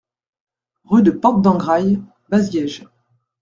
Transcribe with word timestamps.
Rue 0.85 1.03
de 1.03 1.11
Porte 1.11 1.43
d'Engraille, 1.43 2.01
Baziège 2.29 2.85